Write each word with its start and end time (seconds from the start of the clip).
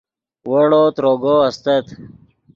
ویڑو 0.49 0.83
تروگو 0.95 1.33
استت 1.49 1.85